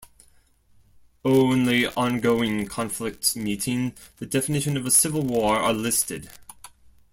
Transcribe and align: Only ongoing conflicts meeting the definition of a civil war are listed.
Only 1.23 1.85
ongoing 1.85 2.65
conflicts 2.65 3.35
meeting 3.35 3.93
the 4.17 4.25
definition 4.25 4.75
of 4.75 4.87
a 4.87 4.89
civil 4.89 5.21
war 5.21 5.57
are 5.57 5.73
listed. 5.73 6.27